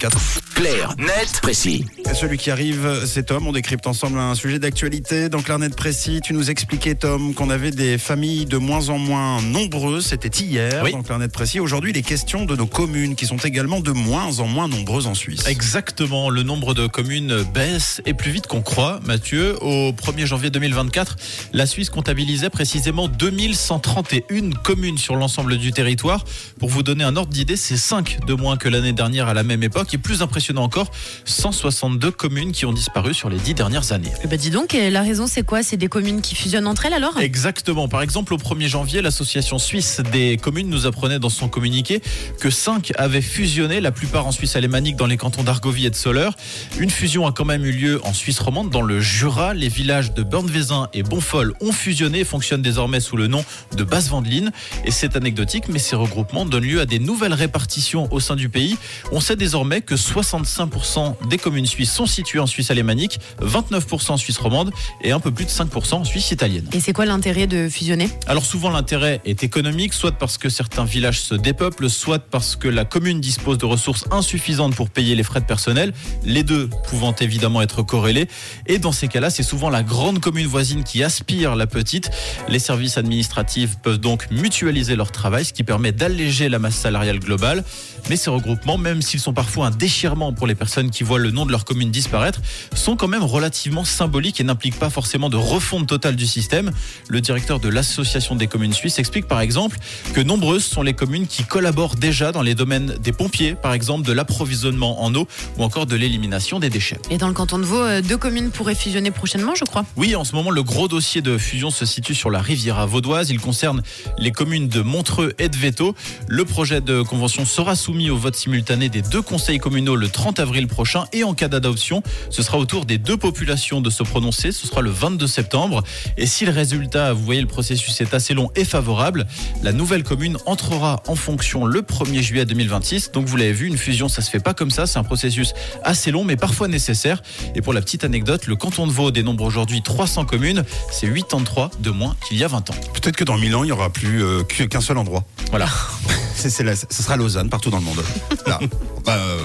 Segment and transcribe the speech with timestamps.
[0.00, 0.47] 4.
[0.58, 1.84] Clair, net, précis.
[2.14, 3.46] Celui qui arrive, c'est Tom.
[3.46, 5.28] On décrypte ensemble un sujet d'actualité.
[5.28, 9.40] Dans Clarnet Précis, tu nous expliquais, Tom, qu'on avait des familles de moins en moins
[9.40, 10.06] nombreuses.
[10.06, 10.90] C'était hier, Oui.
[10.90, 11.60] dans Clarnet Précis.
[11.60, 15.14] Aujourd'hui, les questions de nos communes, qui sont également de moins en moins nombreuses en
[15.14, 15.46] Suisse.
[15.46, 18.98] Exactement, le nombre de communes baisse et plus vite qu'on croit.
[19.06, 21.14] Mathieu, au 1er janvier 2024,
[21.52, 26.24] la Suisse comptabilisait précisément 2131 communes sur l'ensemble du territoire.
[26.58, 29.44] Pour vous donner un ordre d'idée, c'est 5 de moins que l'année dernière à la
[29.44, 29.94] même époque.
[29.94, 30.90] Et plus impressionnant encore,
[31.26, 34.12] 162 communes qui ont disparu sur les 10 dernières années.
[34.24, 35.62] Eh ben dis donc, et la raison c'est quoi?
[35.62, 37.18] C'est des communes qui fusionnent entre elles alors?
[37.18, 37.88] Exactement.
[37.88, 42.00] Par exemple, au 1er janvier, l'association suisse des communes nous apprenait dans son communiqué
[42.40, 45.96] que 5 avaient fusionné, la plupart en Suisse alémanique dans les cantons d'Argovie et de
[45.96, 46.34] Soleure.
[46.78, 49.52] Une fusion a quand même eu lieu en Suisse romande, dans le Jura.
[49.52, 53.44] Les villages de Bernvezin et Bonfol ont fusionné et fonctionnent désormais sous le nom
[53.76, 54.52] de Basse-Vendeline.
[54.84, 58.48] Et c'est anecdotique, mais ces regroupements donnent lieu à des nouvelles répartitions au sein du
[58.48, 58.76] pays.
[59.10, 59.96] On sait désormais que
[60.44, 64.70] 65% des communes suisses sont situées en Suisse alémanique, 29% en Suisse romande
[65.02, 66.68] et un peu plus de 5% en Suisse italienne.
[66.72, 68.08] Et c'est quoi l'intérêt de fusionner?
[68.26, 72.68] Alors souvent l'intérêt est économique, soit parce que certains villages se dépeuplent, soit parce que
[72.68, 75.92] la commune dispose de ressources insuffisantes pour payer les frais de personnel,
[76.24, 78.28] les deux pouvant évidemment être corrélés.
[78.66, 82.10] Et dans ces cas-là, c'est souvent la grande commune voisine qui aspire la petite.
[82.48, 87.18] Les services administratifs peuvent donc mutualiser leur travail, ce qui permet d'alléger la masse salariale
[87.18, 87.64] globale.
[88.08, 91.30] Mais ces regroupements, même s'ils sont parfois un déchirement pour les personnes qui voient le
[91.30, 92.40] nom de leur commune disparaître,
[92.74, 96.70] sont quand même relativement symboliques et n'impliquent pas forcément de refonte totale du système.
[97.08, 99.78] Le directeur de l'Association des communes suisses explique par exemple
[100.14, 104.06] que nombreuses sont les communes qui collaborent déjà dans les domaines des pompiers, par exemple
[104.06, 105.26] de l'approvisionnement en eau
[105.56, 106.98] ou encore de l'élimination des déchets.
[107.10, 109.84] Et dans le canton de Vaud, euh, deux communes pourraient fusionner prochainement, je crois.
[109.96, 113.30] Oui, en ce moment, le gros dossier de fusion se situe sur la Riviera vaudoise.
[113.30, 113.82] Il concerne
[114.18, 115.94] les communes de Montreux et de Veto.
[116.26, 120.17] Le projet de convention sera soumis au vote simultané des deux conseils communaux le 30
[120.38, 124.02] avril prochain et en cas d'adoption, ce sera au tour des deux populations de se
[124.02, 124.52] prononcer.
[124.52, 125.82] Ce sera le 22 septembre.
[126.16, 129.26] Et si le résultat, vous voyez, le processus est assez long et favorable,
[129.62, 133.12] la nouvelle commune entrera en fonction le 1er juillet 2026.
[133.12, 134.86] Donc vous l'avez vu, une fusion, ça se fait pas comme ça.
[134.86, 135.54] C'est un processus
[135.84, 137.22] assez long, mais parfois nécessaire.
[137.54, 140.64] Et pour la petite anecdote, le canton de Vaud dénombre aujourd'hui 300 communes.
[140.90, 142.74] C'est 83 de moins qu'il y a 20 ans.
[142.94, 145.24] Peut-être que dans 1000 ans, il n'y aura plus euh, qu'un seul endroit.
[145.50, 145.68] Voilà.
[146.36, 148.02] Ce sera Lausanne, partout dans le monde.
[148.46, 148.58] Là.
[149.04, 149.44] Bah, euh,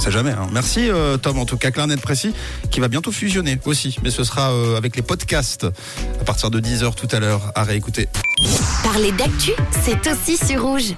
[0.00, 0.30] c'est jamais.
[0.30, 0.48] hein.
[0.52, 2.32] Merci euh, Tom, en tout cas, Clarnet Précis,
[2.70, 3.96] qui va bientôt fusionner aussi.
[4.02, 5.66] Mais ce sera euh, avec les podcasts
[6.20, 8.08] à partir de 10h tout à l'heure à réécouter.
[8.82, 9.52] Parler d'actu,
[9.84, 10.94] c'est aussi sur rouge.